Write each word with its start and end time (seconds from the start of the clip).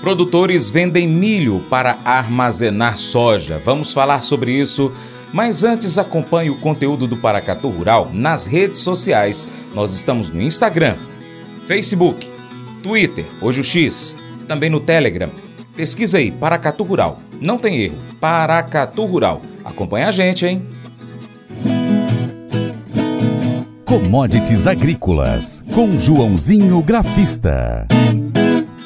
Produtores 0.00 0.70
vendem 0.70 1.06
milho 1.06 1.62
para 1.68 1.98
armazenar 2.04 2.96
soja. 2.96 3.60
Vamos 3.64 3.92
falar 3.92 4.22
sobre 4.22 4.52
isso. 4.52 4.92
Mas 5.32 5.62
antes, 5.62 5.98
acompanhe 5.98 6.50
o 6.50 6.58
conteúdo 6.58 7.06
do 7.06 7.16
Paracatu 7.16 7.68
Rural 7.68 8.10
nas 8.12 8.46
redes 8.46 8.80
sociais. 8.80 9.46
Nós 9.74 9.92
estamos 9.92 10.30
no 10.30 10.42
Instagram, 10.42 10.96
Facebook, 11.66 12.26
Twitter, 12.82 13.24
hoje 13.40 13.60
o 13.60 13.64
X, 13.64 14.16
também 14.48 14.68
no 14.70 14.80
Telegram. 14.80 15.30
Pesquisa 15.76 16.18
aí, 16.18 16.32
Paracatu 16.32 16.82
Rural. 16.82 17.20
Não 17.40 17.58
tem 17.58 17.80
erro, 17.82 17.96
Paracatu 18.20 19.04
Rural. 19.04 19.40
Acompanhe 19.64 20.04
a 20.04 20.10
gente, 20.10 20.44
hein? 20.44 20.62
Commodities 23.84 24.66
Agrícolas, 24.66 25.62
com 25.74 25.98
Joãozinho 25.98 26.80
Grafista. 26.82 27.86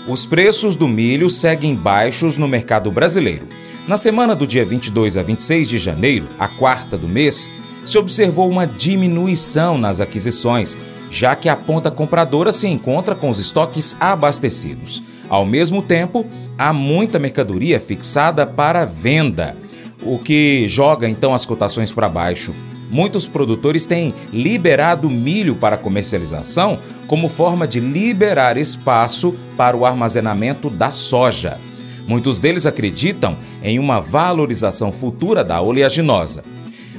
Os 0.07 0.27
preços 0.27 0.77
do 0.77 0.87
milho 0.87 1.31
seguem 1.31 1.75
baixos 1.75 2.37
no 2.37 2.47
mercado 2.47 2.93
brasileiro. 2.93 3.49
Na 3.89 3.97
semana 3.97 4.37
do 4.37 4.47
dia 4.47 4.63
22 4.63 5.17
a 5.17 5.23
26 5.23 5.67
de 5.67 5.79
janeiro, 5.79 6.27
a 6.39 6.47
quarta 6.47 6.99
do 6.99 7.09
mês, 7.09 7.51
se 7.87 7.97
observou 7.97 8.51
uma 8.51 8.67
diminuição 8.67 9.79
nas 9.79 10.01
aquisições, 10.01 10.77
já 11.11 11.35
que 11.35 11.49
a 11.49 11.57
ponta 11.57 11.91
compradora 11.91 12.53
se 12.53 12.69
encontra 12.69 13.15
com 13.15 13.31
os 13.31 13.39
estoques 13.39 13.97
abastecidos. 13.99 15.03
Ao 15.27 15.47
mesmo 15.47 15.81
tempo, 15.81 16.27
há 16.59 16.71
muita 16.71 17.19
mercadoria 17.19 17.81
fixada 17.81 18.47
para 18.47 18.85
venda, 18.85 19.57
o 20.03 20.19
que 20.19 20.69
joga 20.69 21.09
então 21.09 21.33
as 21.33 21.47
cotações 21.47 21.91
para 21.91 22.11
baixo. 22.11 22.55
Muitos 22.91 23.27
produtores 23.27 23.87
têm 23.87 24.13
liberado 24.31 25.09
milho 25.09 25.55
para 25.55 25.79
comercialização 25.79 26.79
como 27.07 27.29
forma 27.29 27.67
de 27.67 27.81
liberar 27.81 28.57
espaço 28.57 29.35
para 29.57 29.77
o 29.77 29.85
armazenamento 29.85 30.71
da 30.71 30.93
soja. 30.93 31.59
Muitos 32.07 32.39
deles 32.39 32.67
acreditam 32.67 33.37
em 33.63 33.79
uma 33.79 34.01
valorização 34.01 34.93
futura 34.93 35.43
da 35.43 35.61
oleaginosa. 35.61 36.45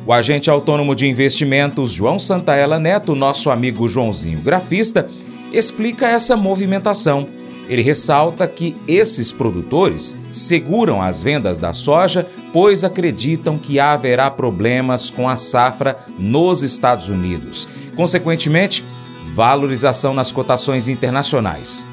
O 0.05 0.13
agente 0.13 0.49
autônomo 0.49 0.95
de 0.95 1.07
investimentos 1.07 1.91
João 1.91 2.19
Santaella 2.19 2.79
Neto, 2.79 3.15
nosso 3.15 3.49
amigo 3.49 3.87
Joãozinho 3.87 4.39
grafista, 4.39 5.09
explica 5.51 6.07
essa 6.07 6.35
movimentação. 6.35 7.27
Ele 7.67 7.81
ressalta 7.81 8.47
que 8.47 8.75
esses 8.87 9.31
produtores 9.31 10.15
seguram 10.31 11.01
as 11.01 11.23
vendas 11.23 11.57
da 11.57 11.73
soja, 11.73 12.27
pois 12.53 12.83
acreditam 12.83 13.57
que 13.57 13.79
haverá 13.79 14.29
problemas 14.29 15.09
com 15.09 15.27
a 15.27 15.35
safra 15.35 15.97
nos 16.19 16.61
Estados 16.61 17.09
Unidos. 17.09 17.67
Consequentemente, 17.95 18.83
valorização 19.33 20.13
nas 20.13 20.31
cotações 20.31 20.87
internacionais. 20.87 21.87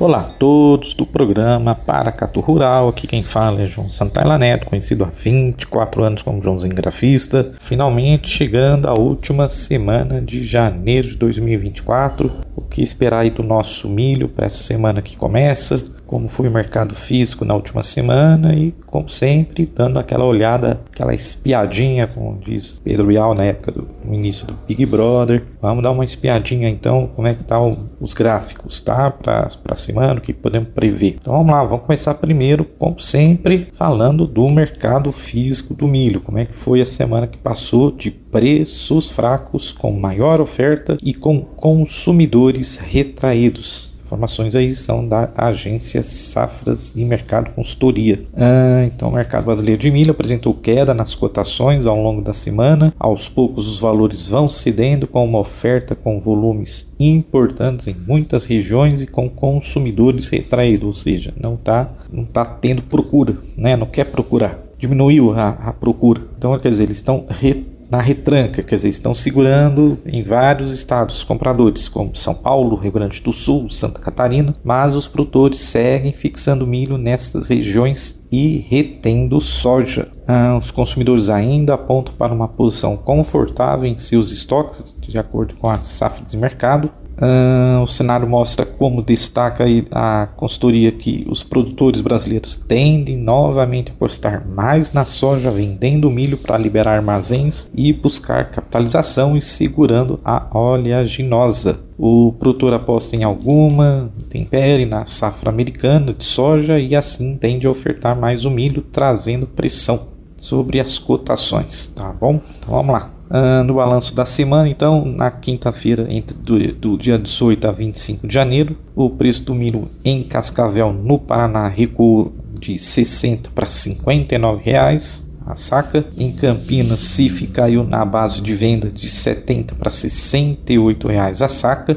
Olá 0.00 0.20
a 0.20 0.22
todos 0.22 0.94
do 0.94 1.04
programa 1.04 1.74
Paracatu 1.74 2.38
Rural, 2.38 2.88
aqui 2.88 3.04
quem 3.04 3.24
fala 3.24 3.62
é 3.62 3.66
João 3.66 3.90
Santana 3.90 4.38
Neto, 4.38 4.66
conhecido 4.66 5.02
há 5.02 5.08
24 5.08 6.04
anos 6.04 6.22
como 6.22 6.40
Joãozinho 6.40 6.72
Grafista. 6.72 7.50
Finalmente 7.58 8.28
chegando 8.28 8.86
à 8.86 8.94
última 8.94 9.48
semana 9.48 10.20
de 10.20 10.40
janeiro 10.44 11.08
de 11.08 11.16
2024. 11.16 12.30
O 12.54 12.62
que 12.62 12.80
esperar 12.80 13.20
aí 13.20 13.30
do 13.30 13.42
nosso 13.42 13.88
milho 13.88 14.28
para 14.28 14.46
essa 14.46 14.62
semana 14.62 15.02
que 15.02 15.16
começa? 15.16 15.82
Como 16.08 16.26
foi 16.26 16.48
o 16.48 16.50
mercado 16.50 16.94
físico 16.94 17.44
na 17.44 17.54
última 17.54 17.82
semana 17.82 18.54
e, 18.54 18.72
como 18.86 19.10
sempre, 19.10 19.66
dando 19.66 19.98
aquela 19.98 20.24
olhada, 20.24 20.80
aquela 20.90 21.14
espiadinha, 21.14 22.06
como 22.06 22.38
diz 22.40 22.80
Pedro 22.82 23.08
Real 23.08 23.34
na 23.34 23.44
época 23.44 23.72
do 23.72 23.86
início 24.10 24.46
do 24.46 24.54
Big 24.66 24.86
Brother. 24.86 25.44
Vamos 25.60 25.82
dar 25.82 25.90
uma 25.90 26.06
espiadinha 26.06 26.66
então, 26.66 27.10
como 27.14 27.28
é 27.28 27.34
que 27.34 27.44
tá 27.44 27.60
o, 27.60 27.76
os 28.00 28.14
gráficos, 28.14 28.80
tá? 28.80 29.10
Para 29.10 29.50
a 29.70 29.76
semana, 29.76 30.18
o 30.18 30.22
que 30.22 30.32
podemos 30.32 30.70
prever. 30.70 31.18
Então 31.20 31.34
vamos 31.34 31.52
lá, 31.52 31.62
vamos 31.62 31.84
começar 31.84 32.14
primeiro, 32.14 32.64
como 32.78 32.98
sempre, 32.98 33.68
falando 33.74 34.26
do 34.26 34.48
mercado 34.48 35.12
físico 35.12 35.74
do 35.74 35.86
milho. 35.86 36.22
Como 36.22 36.38
é 36.38 36.46
que 36.46 36.54
foi 36.54 36.80
a 36.80 36.86
semana 36.86 37.26
que 37.26 37.36
passou 37.36 37.92
de 37.92 38.10
preços 38.10 39.10
fracos, 39.10 39.72
com 39.72 39.92
maior 39.92 40.40
oferta 40.40 40.96
e 41.02 41.12
com 41.12 41.42
consumidores 41.42 42.76
retraídos. 42.76 43.87
Informações 44.08 44.56
aí 44.56 44.72
são 44.72 45.06
da 45.06 45.28
agência 45.36 46.02
Safras 46.02 46.94
e 46.96 47.04
Mercado 47.04 47.50
Consultoria. 47.50 48.24
Ah, 48.34 48.82
então, 48.86 49.10
o 49.10 49.12
mercado 49.12 49.44
brasileiro 49.44 49.78
de 49.78 49.90
milho 49.90 50.12
apresentou 50.12 50.54
queda 50.54 50.94
nas 50.94 51.14
cotações 51.14 51.84
ao 51.84 52.02
longo 52.02 52.22
da 52.22 52.32
semana. 52.32 52.94
Aos 52.98 53.28
poucos, 53.28 53.68
os 53.68 53.78
valores 53.78 54.26
vão 54.26 54.48
cedendo 54.48 55.06
com 55.06 55.22
uma 55.22 55.40
oferta 55.40 55.94
com 55.94 56.18
volumes 56.18 56.90
importantes 56.98 57.86
em 57.86 57.94
muitas 58.06 58.46
regiões 58.46 59.02
e 59.02 59.06
com 59.06 59.28
consumidores 59.28 60.28
retraídos, 60.28 60.86
ou 60.86 60.94
seja, 60.94 61.34
não 61.38 61.52
está 61.52 61.90
não 62.10 62.24
tá 62.24 62.46
tendo 62.46 62.80
procura, 62.80 63.36
né? 63.58 63.76
não 63.76 63.86
quer 63.86 64.04
procurar. 64.04 64.58
Diminuiu 64.78 65.32
a, 65.32 65.50
a 65.50 65.72
procura. 65.74 66.22
Então, 66.38 66.58
quer 66.58 66.70
dizer, 66.70 66.84
eles 66.84 66.96
estão 66.96 67.26
retraídos 67.28 67.77
na 67.90 68.00
retranca, 68.00 68.62
quer 68.62 68.74
dizer, 68.74 68.88
estão 68.88 69.14
segurando 69.14 69.98
em 70.04 70.22
vários 70.22 70.72
estados 70.72 71.22
compradores, 71.22 71.88
como 71.88 72.14
São 72.14 72.34
Paulo, 72.34 72.76
Rio 72.76 72.92
Grande 72.92 73.20
do 73.20 73.32
Sul, 73.32 73.68
Santa 73.70 74.00
Catarina, 74.00 74.52
mas 74.62 74.94
os 74.94 75.08
produtores 75.08 75.58
seguem 75.58 76.12
fixando 76.12 76.66
milho 76.66 76.98
nessas 76.98 77.48
regiões 77.48 78.22
e 78.30 78.58
retendo 78.68 79.40
soja. 79.40 80.08
Ah, 80.26 80.58
os 80.58 80.70
consumidores 80.70 81.30
ainda 81.30 81.74
apontam 81.74 82.14
para 82.14 82.34
uma 82.34 82.48
posição 82.48 82.96
confortável 82.96 83.88
em 83.88 83.96
seus 83.96 84.30
estoques, 84.30 84.94
de 85.00 85.18
acordo 85.18 85.54
com 85.54 85.70
a 85.70 85.80
safra 85.80 86.24
de 86.24 86.36
mercado, 86.36 86.90
Uh, 87.18 87.82
o 87.82 87.86
cenário 87.88 88.28
mostra 88.28 88.64
como 88.64 89.02
destaca 89.02 89.64
a 89.90 90.28
consultoria 90.36 90.92
que 90.92 91.26
os 91.28 91.42
produtores 91.42 92.00
brasileiros 92.00 92.56
tendem 92.56 93.16
novamente 93.16 93.90
a 93.90 93.94
apostar 93.94 94.46
mais 94.46 94.92
na 94.92 95.04
soja, 95.04 95.50
vendendo 95.50 96.10
milho 96.10 96.36
para 96.36 96.56
liberar 96.56 96.96
armazéns 96.96 97.68
e 97.74 97.92
buscar 97.92 98.50
capitalização 98.50 99.36
e 99.36 99.42
segurando 99.42 100.20
a 100.24 100.46
oleaginosa. 100.56 101.80
O 101.98 102.32
produtor 102.38 102.74
aposta 102.74 103.16
em 103.16 103.24
alguma 103.24 104.12
tempere 104.28 104.86
na 104.86 105.04
safra 105.06 105.50
americana 105.50 106.14
de 106.14 106.24
soja 106.24 106.78
e 106.78 106.94
assim 106.94 107.36
tende 107.36 107.66
a 107.66 107.70
ofertar 107.70 108.16
mais 108.16 108.44
o 108.44 108.50
milho, 108.50 108.82
trazendo 108.82 109.48
pressão 109.48 110.06
sobre 110.36 110.78
as 110.78 111.00
cotações, 111.00 111.88
tá 111.88 112.12
bom? 112.12 112.40
Então 112.60 112.74
vamos 112.74 112.92
lá. 112.92 113.17
Uh, 113.30 113.62
no 113.62 113.74
balanço 113.74 114.14
da 114.14 114.24
semana, 114.24 114.68
então, 114.70 115.04
na 115.04 115.30
quinta-feira, 115.30 116.06
entre 116.08 116.34
do, 116.34 116.72
do, 116.72 116.96
dia 116.96 117.18
18 117.18 117.68
a 117.68 117.70
25 117.70 118.26
de 118.26 118.32
janeiro, 118.32 118.74
o 118.96 119.10
preço 119.10 119.44
do 119.44 119.54
milho 119.54 119.86
em 120.02 120.22
Cascavel, 120.22 120.94
no 120.94 121.18
Paraná, 121.18 121.68
recuou 121.68 122.32
de 122.58 122.78
60 122.78 123.50
para 123.54 123.66
59 123.66 124.62
reais 124.64 125.28
a 125.48 125.54
saca. 125.54 126.04
Em 126.16 126.30
Campinas, 126.32 127.00
CIF 127.00 127.46
caiu 127.48 127.82
na 127.82 128.04
base 128.04 128.40
de 128.40 128.54
venda 128.54 128.90
de 128.90 129.08
70 129.08 129.74
para 129.74 129.90
68 129.90 131.08
reais 131.08 131.40
a 131.40 131.48
saca. 131.48 131.96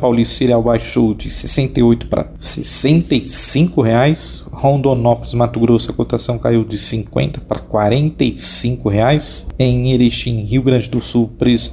Paulista 0.00 0.34
Cereal 0.34 0.62
baixou 0.62 1.14
de 1.14 1.30
68 1.30 2.08
para 2.08 2.26
65 2.38 3.80
reais. 3.80 4.42
Rondonópolis, 4.50 5.34
Mato 5.34 5.60
Grosso, 5.60 5.90
a 5.90 5.94
cotação 5.94 6.38
caiu 6.38 6.64
de 6.64 6.78
50 6.78 7.40
para 7.40 7.60
45 7.60 8.88
reais. 8.88 9.46
Em 9.58 9.92
Erechim, 9.92 10.40
Rio 10.42 10.62
Grande 10.62 10.88
do 10.88 11.00
Sul, 11.00 11.24
o 11.24 11.28
preço 11.28 11.72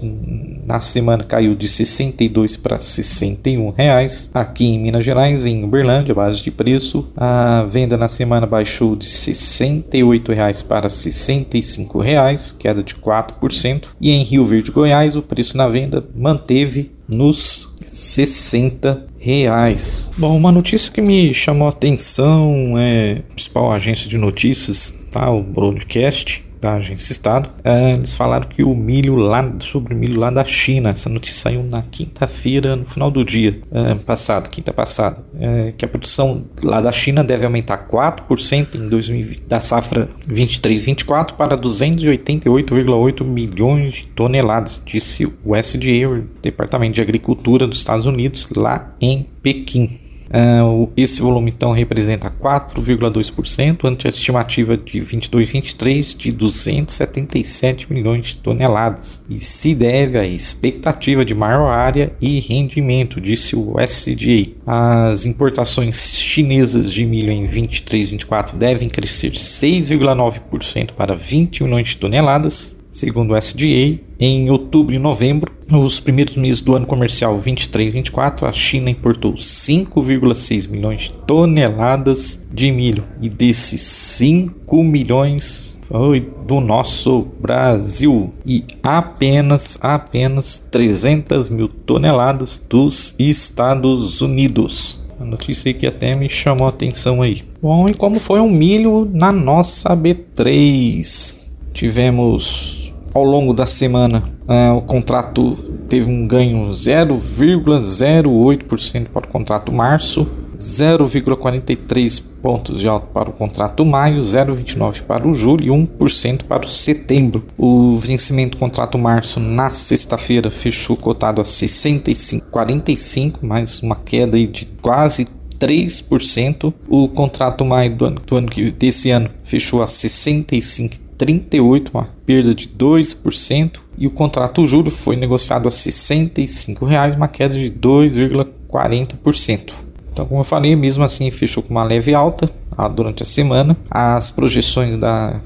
na 0.65 0.79
semana 0.79 1.23
caiu 1.23 1.55
de 1.55 1.67
62 1.67 2.57
para 2.57 2.79
61 2.79 3.71
reais. 3.71 4.29
Aqui 4.33 4.65
em 4.65 4.79
Minas 4.79 5.03
Gerais, 5.03 5.45
em 5.45 5.63
Uberlândia, 5.63 6.13
base 6.13 6.43
de 6.43 6.51
preço, 6.51 7.07
a 7.15 7.63
venda 7.69 7.97
na 7.97 8.07
semana 8.07 8.45
baixou 8.45 8.95
de 8.95 9.07
68 9.07 10.31
reais 10.31 10.61
para 10.61 10.89
65 10.89 11.99
reais, 11.99 12.51
queda 12.51 12.83
de 12.83 12.95
4%. 12.95 13.83
E 13.99 14.11
em 14.11 14.23
Rio 14.23 14.45
Verde, 14.45 14.71
Goiás, 14.71 15.15
o 15.15 15.21
preço 15.21 15.57
na 15.57 15.67
venda 15.67 16.05
manteve 16.15 16.91
nos 17.11 17.75
60 17.79 19.05
reais. 19.19 20.11
Bom, 20.17 20.35
uma 20.35 20.51
notícia 20.51 20.91
que 20.91 21.01
me 21.01 21.33
chamou 21.33 21.67
a 21.67 21.71
atenção 21.71 22.77
é 22.77 23.21
a 23.29 23.33
principal 23.33 23.71
agência 23.71 24.09
de 24.09 24.17
notícias, 24.17 24.93
tá? 25.11 25.29
O 25.29 25.43
broadcast 25.43 26.43
da 26.61 26.75
agência 26.75 27.11
Estado, 27.11 27.49
é, 27.63 27.93
eles 27.93 28.13
falaram 28.13 28.47
que 28.47 28.63
o 28.63 28.75
milho 28.75 29.15
lá, 29.15 29.51
sobre 29.59 29.95
o 29.95 29.97
milho 29.97 30.19
lá 30.19 30.29
da 30.29 30.45
China, 30.45 30.91
essa 30.91 31.09
notícia 31.09 31.41
saiu 31.41 31.63
na 31.63 31.81
quinta-feira, 31.81 32.75
no 32.75 32.85
final 32.85 33.09
do 33.09 33.25
dia 33.25 33.59
é, 33.71 33.95
passado, 33.95 34.47
quinta 34.47 34.71
passada, 34.71 35.17
é, 35.39 35.73
que 35.75 35.83
a 35.83 35.87
produção 35.87 36.45
lá 36.63 36.79
da 36.79 36.91
China 36.91 37.23
deve 37.23 37.45
aumentar 37.45 37.87
4% 37.87 38.75
em 38.75 38.87
2020, 38.87 39.47
da 39.47 39.59
safra 39.59 40.07
23-24 40.29 41.33
para 41.33 41.57
288,8 41.57 43.23
milhões 43.23 43.93
de 43.93 44.07
toneladas, 44.07 44.81
disse 44.85 45.25
o 45.25 45.33
USDA, 45.43 46.07
o 46.07 46.23
Departamento 46.43 46.93
de 46.93 47.01
Agricultura 47.01 47.65
dos 47.65 47.79
Estados 47.79 48.05
Unidos, 48.05 48.47
lá 48.55 48.93
em 49.01 49.25
Pequim. 49.41 50.00
Uh, 50.31 50.89
esse 50.95 51.21
volume 51.21 51.51
então 51.51 51.73
representa 51.73 52.31
4,2% 52.31 53.83
ante 53.83 54.07
a 54.07 54.09
estimativa 54.09 54.77
de 54.77 55.01
22-23 55.01 56.15
de 56.15 56.31
277 56.31 57.91
milhões 57.91 58.27
de 58.27 58.37
toneladas 58.37 59.21
e 59.29 59.41
se 59.41 59.75
deve 59.75 60.17
à 60.17 60.25
expectativa 60.25 61.25
de 61.25 61.35
maior 61.35 61.69
área 61.69 62.13
e 62.21 62.39
rendimento, 62.39 63.19
disse 63.19 63.57
o 63.57 63.75
SDA. 63.79 64.51
As 64.65 65.25
importações 65.25 66.13
chinesas 66.15 66.93
de 66.93 67.05
milho 67.05 67.31
em 67.31 67.45
23-24 67.45 68.55
devem 68.55 68.87
crescer 68.87 69.31
6,9% 69.31 70.91
para 70.93 71.13
20 71.13 71.63
milhões 71.63 71.89
de 71.89 71.97
toneladas, 71.97 72.77
segundo 72.89 73.33
o 73.33 73.37
SDA. 73.37 73.99
Em 74.19 74.49
outubro 74.71 74.95
e 74.95 74.99
novembro, 74.99 75.51
nos 75.69 75.99
primeiros 75.99 76.37
meses 76.37 76.61
do 76.61 76.73
ano 76.73 76.85
comercial 76.85 77.37
23-24, 77.37 78.47
a 78.47 78.53
China 78.53 78.89
importou 78.89 79.33
5,6 79.33 80.69
milhões 80.69 81.01
de 81.01 81.11
toneladas 81.11 82.47
de 82.49 82.71
milho 82.71 83.03
e 83.21 83.27
desses 83.27 83.81
5 83.81 84.81
milhões 84.81 85.81
foi 85.83 86.21
do 86.47 86.61
nosso 86.61 87.27
Brasil 87.41 88.33
e 88.45 88.63
apenas 88.81 89.77
apenas 89.81 90.57
300 90.57 91.49
mil 91.49 91.67
toneladas 91.67 92.61
dos 92.69 93.13
Estados 93.19 94.21
Unidos. 94.21 95.01
A 95.19 95.25
notícia 95.25 95.73
que 95.73 95.85
até 95.85 96.15
me 96.15 96.29
chamou 96.29 96.65
a 96.65 96.69
atenção 96.69 97.21
aí. 97.21 97.43
Bom, 97.61 97.89
e 97.89 97.93
como 97.93 98.19
foi 98.21 98.39
um 98.39 98.49
milho 98.49 99.07
na 99.11 99.33
nossa 99.33 99.95
B3? 99.95 101.47
Tivemos 101.73 102.80
ao 103.13 103.23
longo 103.23 103.53
da 103.53 103.65
semana, 103.65 104.23
uh, 104.47 104.75
o 104.77 104.81
contrato 104.81 105.57
teve 105.87 106.09
um 106.09 106.25
ganho 106.25 106.69
0,08% 106.69 109.07
para 109.07 109.25
o 109.25 109.29
contrato 109.29 109.71
março, 109.71 110.27
0,43 110.57 112.23
pontos 112.41 112.79
de 112.79 112.87
alta 112.87 113.07
para 113.07 113.29
o 113.29 113.33
contrato 113.33 113.83
maio, 113.83 114.21
0,29 114.21 115.01
para 115.01 115.27
o 115.27 115.33
julho 115.33 115.65
e 115.65 115.69
1% 115.69 116.43
para 116.43 116.65
o 116.65 116.69
setembro. 116.69 117.43
O 117.57 117.97
vencimento 117.97 118.57
do 118.57 118.59
contrato 118.59 118.97
março 118.97 119.37
na 119.39 119.71
sexta-feira 119.71 120.51
fechou 120.51 120.95
cotado 120.95 121.41
a 121.41 121.43
65,45, 121.43 123.39
mais 123.41 123.81
uma 123.81 123.95
queda 123.95 124.37
de 124.37 124.65
quase 124.81 125.27
3%. 125.59 126.73
O 126.87 127.09
contrato 127.09 127.65
maio 127.65 127.93
do 127.95 128.05
ano, 128.05 128.21
do 128.25 128.37
ano 128.37 128.49
desse 128.77 129.11
ano 129.11 129.29
fechou 129.43 129.83
a 129.83 129.87
65 129.87 131.00
38, 131.21 131.91
uma 131.93 132.09
perda 132.25 132.55
de 132.55 132.67
2%, 132.67 133.79
e 133.95 134.07
o 134.07 134.09
contrato 134.09 134.65
juro 134.65 134.89
foi 134.89 135.15
negociado 135.15 135.67
a 135.67 135.71
65 135.71 136.83
reais, 136.83 137.13
uma 137.13 137.27
queda 137.27 137.53
de 137.53 137.69
2,40%. 137.69 139.71
Então, 140.11 140.25
como 140.25 140.41
eu 140.41 140.45
falei, 140.45 140.75
mesmo 140.75 141.03
assim 141.03 141.29
fechou 141.29 141.61
com 141.61 141.69
uma 141.69 141.83
leve 141.83 142.15
alta 142.15 142.49
ah, 142.75 142.87
durante 142.87 143.21
a 143.21 143.25
semana. 143.25 143.77
As 143.89 144.31
projeções 144.31 144.97
da, 144.97 145.39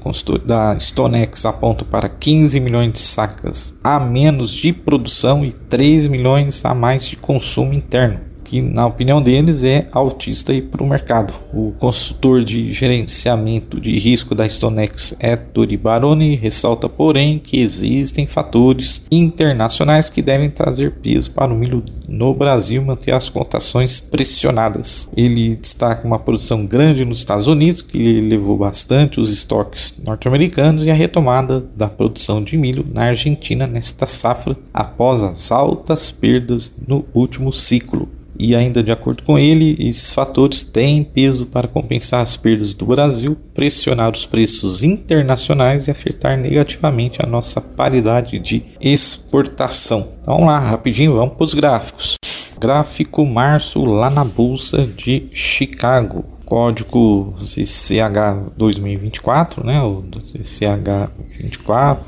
da 0.46 0.78
Stonex 0.78 1.44
apontam 1.44 1.86
para 1.86 2.08
15 2.08 2.58
milhões 2.58 2.94
de 2.94 3.00
sacas 3.00 3.74
a 3.84 4.00
menos 4.00 4.52
de 4.52 4.72
produção 4.72 5.44
e 5.44 5.52
3 5.52 6.06
milhões 6.06 6.64
a 6.64 6.74
mais 6.74 7.06
de 7.06 7.16
consumo 7.16 7.74
interno 7.74 8.20
que 8.46 8.62
na 8.62 8.86
opinião 8.86 9.20
deles 9.20 9.64
é 9.64 9.88
autista 9.90 10.54
e 10.54 10.62
para 10.62 10.82
o 10.82 10.88
mercado. 10.88 11.34
O 11.52 11.72
consultor 11.72 12.44
de 12.44 12.72
gerenciamento 12.72 13.80
de 13.80 13.98
risco 13.98 14.34
da 14.34 14.48
Stonex, 14.48 15.16
Ettore 15.20 15.76
Baroni, 15.76 16.36
ressalta, 16.36 16.88
porém, 16.88 17.40
que 17.40 17.60
existem 17.60 18.24
fatores 18.24 19.04
internacionais 19.10 20.08
que 20.08 20.22
devem 20.22 20.48
trazer 20.48 20.92
peso 20.92 21.32
para 21.32 21.52
o 21.52 21.56
milho 21.56 21.82
no 22.08 22.32
Brasil 22.32 22.80
manter 22.82 23.12
as 23.12 23.28
cotações 23.28 23.98
pressionadas. 23.98 25.10
Ele 25.16 25.56
destaca 25.56 26.06
uma 26.06 26.18
produção 26.18 26.64
grande 26.64 27.04
nos 27.04 27.18
Estados 27.18 27.48
Unidos, 27.48 27.82
que 27.82 28.20
levou 28.20 28.56
bastante 28.56 29.20
os 29.20 29.28
estoques 29.30 29.94
norte-americanos, 30.04 30.86
e 30.86 30.90
a 30.90 30.94
retomada 30.94 31.64
da 31.76 31.88
produção 31.88 32.42
de 32.42 32.56
milho 32.56 32.86
na 32.94 33.06
Argentina 33.06 33.66
nesta 33.66 34.06
safra 34.06 34.56
após 34.72 35.22
as 35.24 35.50
altas 35.50 36.12
perdas 36.12 36.72
no 36.86 37.04
último 37.12 37.52
ciclo. 37.52 38.08
E 38.38 38.54
ainda 38.54 38.82
de 38.82 38.92
acordo 38.92 39.22
com 39.22 39.38
ele, 39.38 39.76
esses 39.78 40.12
fatores 40.12 40.62
têm 40.62 41.02
peso 41.02 41.46
para 41.46 41.68
compensar 41.68 42.20
as 42.20 42.36
perdas 42.36 42.74
do 42.74 42.86
Brasil, 42.86 43.36
pressionar 43.54 44.12
os 44.12 44.26
preços 44.26 44.82
internacionais 44.82 45.88
e 45.88 45.90
afetar 45.90 46.36
negativamente 46.36 47.22
a 47.22 47.26
nossa 47.26 47.60
paridade 47.60 48.38
de 48.38 48.62
exportação. 48.80 50.08
Então 50.20 50.34
vamos 50.34 50.48
lá, 50.48 50.58
rapidinho, 50.58 51.14
vamos 51.14 51.34
para 51.34 51.44
os 51.44 51.54
gráficos. 51.54 52.14
Gráfico 52.58 53.24
março 53.24 53.84
lá 53.84 54.08
na 54.08 54.24
Bolsa 54.24 54.86
de 54.86 55.28
Chicago 55.32 56.35
código 56.46 57.34
CCH 57.40 58.52
2024, 58.56 59.66
né, 59.66 59.82
o 59.82 60.02
CCH 60.24 61.10
24. 61.38 62.04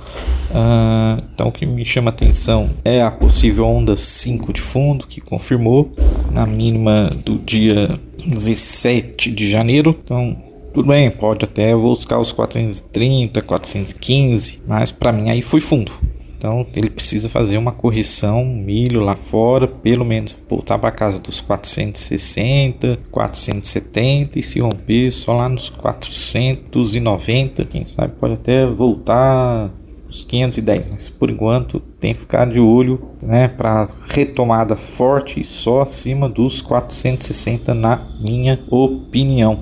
Uh, 0.49 1.23
então, 1.35 1.49
o 1.49 1.53
que 1.53 1.67
me 1.67 1.85
chama 1.85 2.11
atenção 2.11 2.71
é 2.85 3.03
a 3.03 3.11
possível 3.11 3.67
onda 3.67 3.97
5 3.97 4.53
de 4.53 4.61
fundo, 4.61 5.07
que 5.07 5.21
confirmou 5.21 5.93
na 6.31 6.47
mínima 6.47 7.11
do 7.25 7.37
dia 7.37 7.99
17 8.25 9.31
de 9.33 9.51
janeiro. 9.51 9.95
Então, 10.03 10.37
tudo 10.73 10.89
bem, 10.89 11.11
pode 11.11 11.45
até 11.45 11.75
buscar 11.75 12.21
os 12.21 12.31
430, 12.31 13.43
415, 13.43 14.63
mas 14.67 14.93
para 14.93 15.13
mim 15.13 15.29
aí 15.29 15.43
foi 15.43 15.61
fundo. 15.61 15.93
Então 16.39 16.65
ele 16.75 16.89
precisa 16.89 17.29
fazer 17.29 17.59
uma 17.59 17.73
correção 17.73 18.45
milho 18.45 19.01
lá 19.01 19.17
fora, 19.17 19.67
pelo 19.67 20.05
menos 20.05 20.39
voltar 20.49 20.79
para 20.79 20.93
casa 20.93 21.19
dos 21.19 21.41
460, 21.41 23.01
470 23.11 24.39
e 24.39 24.43
se 24.43 24.61
romper 24.61 25.11
só 25.11 25.37
lá 25.37 25.49
nos 25.49 25.69
490, 25.69 27.65
quem 27.65 27.85
sabe 27.85 28.15
pode 28.21 28.35
até 28.35 28.65
voltar 28.65 29.69
os 30.09 30.23
510, 30.23 30.89
mas 30.91 31.11
por 31.11 31.29
enquanto 31.29 31.81
tem 32.01 32.15
que 32.15 32.21
ficar 32.21 32.47
de 32.47 32.61
olho, 32.61 33.01
né, 33.21 33.49
para 33.49 33.89
retomada 34.09 34.77
forte 34.77 35.43
só 35.45 35.83
acima 35.83 36.29
dos 36.29 36.63
460 36.63 37.75
na 37.75 38.07
minha 38.21 38.59
opinião. 38.71 39.59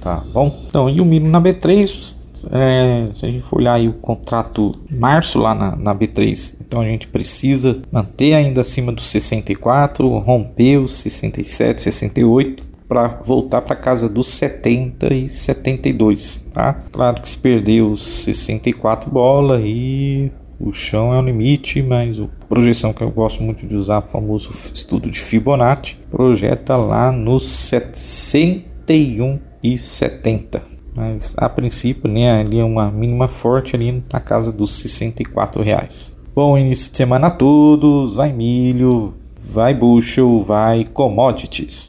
Tá 0.00 0.22
bom? 0.32 0.56
Então, 0.68 0.88
e 0.88 1.00
o 1.00 1.04
milho 1.04 1.28
na 1.28 1.40
B3 1.40 2.27
é, 2.50 3.06
se 3.12 3.26
a 3.26 3.30
gente 3.30 3.44
for 3.44 3.60
olhar 3.60 3.74
aí 3.74 3.88
o 3.88 3.92
contrato 3.92 4.72
março 4.90 5.38
lá 5.38 5.54
na, 5.54 5.76
na 5.76 5.94
B3, 5.94 6.56
então 6.60 6.80
a 6.80 6.84
gente 6.84 7.08
precisa 7.08 7.80
manter 7.90 8.34
ainda 8.34 8.60
acima 8.60 8.92
dos 8.92 9.06
64, 9.06 10.08
romper 10.18 10.78
os 10.78 10.92
67, 10.92 11.82
68 11.82 12.66
para 12.88 13.08
voltar 13.08 13.60
para 13.60 13.76
casa 13.76 14.08
dos 14.08 14.30
70 14.30 15.12
e 15.12 15.28
72, 15.28 16.46
tá? 16.52 16.74
Claro 16.90 17.20
que 17.20 17.28
se 17.28 17.36
perder 17.36 17.82
os 17.82 18.24
64 18.24 19.10
bola 19.10 19.60
e 19.62 20.32
o 20.58 20.72
chão 20.72 21.12
é 21.12 21.18
o 21.18 21.22
limite, 21.22 21.82
mas 21.82 22.18
a 22.18 22.26
projeção 22.48 22.92
que 22.92 23.02
eu 23.02 23.10
gosto 23.10 23.42
muito 23.42 23.66
de 23.66 23.76
usar, 23.76 23.98
o 23.98 24.02
famoso 24.02 24.50
estudo 24.74 25.10
de 25.10 25.20
Fibonacci, 25.20 25.96
projeta 26.10 26.76
lá 26.76 27.12
nos 27.12 27.48
61 27.48 29.38
e 29.62 29.76
70. 29.76 30.77
Mas 30.98 31.32
a 31.38 31.48
princípio, 31.48 32.10
né, 32.10 32.40
ali 32.40 32.58
é 32.58 32.64
uma 32.64 32.90
mínima 32.90 33.28
forte 33.28 33.76
ali 33.76 34.02
na 34.12 34.18
casa 34.18 34.50
dos 34.50 34.74
64 34.78 35.62
reais. 35.62 36.18
Bom 36.34 36.58
início 36.58 36.90
de 36.90 36.96
semana 36.96 37.28
a 37.28 37.30
todos, 37.30 38.16
vai 38.16 38.32
milho, 38.32 39.14
vai 39.38 39.72
bushel, 39.74 40.42
vai 40.42 40.84
commodities. 40.84 41.86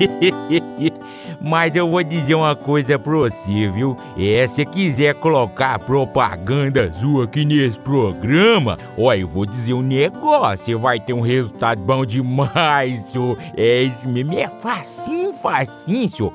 Mas 1.42 1.74
eu 1.74 1.88
vou 1.88 2.02
dizer 2.02 2.34
uma 2.34 2.54
coisa 2.54 2.98
pra 2.98 3.12
você, 3.12 3.70
viu? 3.70 3.96
É, 4.18 4.46
se 4.46 4.62
quiser 4.66 5.14
colocar 5.14 5.78
propaganda 5.78 6.92
sua 6.92 7.24
aqui 7.24 7.46
nesse 7.46 7.78
programa, 7.78 8.76
ó, 8.98 9.14
eu 9.14 9.26
vou 9.26 9.46
dizer 9.46 9.72
um 9.72 9.80
negócio, 9.80 10.66
você 10.66 10.74
vai 10.74 11.00
ter 11.00 11.14
um 11.14 11.22
resultado 11.22 11.80
bom 11.80 12.04
demais, 12.04 13.06
senhor. 13.06 13.38
É 13.56 13.82
isso 13.84 14.06
mesmo, 14.06 14.38
é 14.38 14.48
facinho, 14.48 15.32
facinho, 15.32 16.10
senhor. 16.10 16.34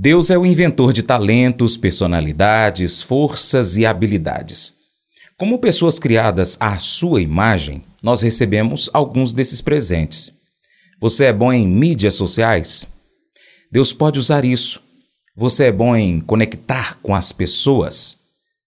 Deus 0.00 0.30
é 0.30 0.38
o 0.38 0.46
inventor 0.46 0.92
de 0.92 1.02
talentos, 1.02 1.76
personalidades, 1.76 3.02
forças 3.02 3.76
e 3.76 3.84
habilidades. 3.84 4.74
Como 5.36 5.58
pessoas 5.58 5.98
criadas 5.98 6.56
à 6.60 6.78
sua 6.78 7.20
imagem, 7.20 7.82
nós 8.00 8.22
recebemos 8.22 8.88
alguns 8.92 9.32
desses 9.32 9.60
presentes. 9.60 10.32
Você 11.00 11.24
é 11.24 11.32
bom 11.32 11.52
em 11.52 11.66
mídias 11.66 12.14
sociais? 12.14 12.86
Deus 13.72 13.92
pode 13.92 14.20
usar 14.20 14.44
isso 14.44 14.80
Você 15.36 15.64
é 15.64 15.72
bom 15.72 15.96
em 15.96 16.20
conectar 16.20 16.96
com 17.02 17.12
as 17.12 17.32
pessoas? 17.32 18.20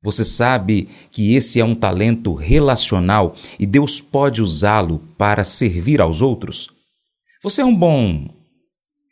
Você 0.03 0.25
sabe 0.25 0.89
que 1.11 1.33
esse 1.33 1.61
é 1.61 1.63
um 1.63 1.75
talento 1.75 2.33
relacional 2.33 3.37
e 3.57 3.65
Deus 3.65 4.01
pode 4.01 4.41
usá-lo 4.41 4.99
para 5.17 5.45
servir 5.45 6.01
aos 6.01 6.21
outros? 6.21 6.69
Você 7.41 7.61
é 7.61 7.65
um 7.65 7.73
bom 7.73 8.27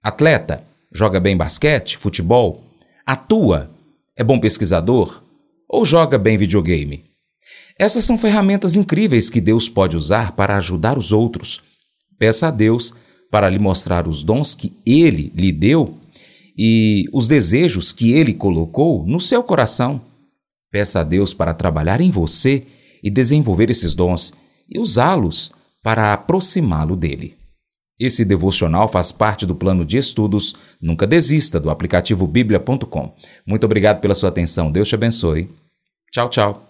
atleta? 0.03 0.67
Joga 0.91 1.19
bem 1.19 1.37
basquete, 1.37 1.97
futebol? 1.97 2.63
Atua? 3.05 3.69
É 4.17 4.23
bom 4.23 4.39
pesquisador? 4.39 5.21
Ou 5.67 5.85
joga 5.85 6.17
bem 6.17 6.35
videogame? 6.35 7.05
Essas 7.77 8.03
são 8.03 8.17
ferramentas 8.17 8.75
incríveis 8.75 9.29
que 9.29 9.39
Deus 9.39 9.69
pode 9.69 9.95
usar 9.95 10.31
para 10.31 10.57
ajudar 10.57 10.97
os 10.97 11.11
outros. 11.11 11.61
Peça 12.17 12.47
a 12.47 12.51
Deus 12.51 12.93
para 13.29 13.47
lhe 13.49 13.59
mostrar 13.59 14.07
os 14.07 14.23
dons 14.23 14.55
que 14.55 14.73
Ele 14.83 15.31
lhe 15.35 15.51
deu 15.51 15.95
e 16.57 17.05
os 17.13 17.27
desejos 17.27 17.91
que 17.91 18.11
Ele 18.11 18.33
colocou 18.33 19.05
no 19.05 19.21
seu 19.21 19.43
coração. 19.43 20.01
Peça 20.71 21.01
a 21.01 21.03
Deus 21.03 21.35
para 21.35 21.53
trabalhar 21.53 22.01
em 22.01 22.09
você 22.09 22.63
e 23.03 23.11
desenvolver 23.11 23.69
esses 23.69 23.93
dons 23.93 24.33
e 24.67 24.79
usá-los 24.79 25.51
para 25.83 26.13
aproximá-lo 26.13 26.95
dele. 26.95 27.38
Esse 27.99 28.23
devocional 28.23 28.87
faz 28.87 29.11
parte 29.11 29.45
do 29.45 29.53
plano 29.53 29.85
de 29.85 29.97
estudos 29.97 30.55
Nunca 30.81 31.05
Desista 31.05 31.59
do 31.59 31.69
aplicativo 31.69 32.25
bíblia.com. 32.25 33.13
Muito 33.45 33.65
obrigado 33.65 33.99
pela 33.99 34.15
sua 34.15 34.29
atenção. 34.29 34.71
Deus 34.71 34.87
te 34.87 34.95
abençoe. 34.95 35.49
Tchau, 36.09 36.29
tchau. 36.29 36.63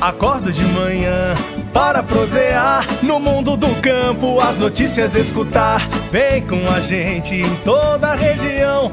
Acordo 0.00 0.52
de 0.52 0.62
manhã 0.66 1.34
para 1.72 2.00
prosear 2.00 2.86
no 3.02 3.18
mundo 3.18 3.56
do 3.56 3.74
campo, 3.82 4.38
as 4.40 4.56
notícias 4.56 5.16
escutar. 5.16 5.80
Vem 6.12 6.46
com 6.46 6.64
a 6.70 6.78
gente 6.78 7.34
em 7.34 7.56
toda 7.64 8.12
a 8.12 8.14
região 8.14 8.92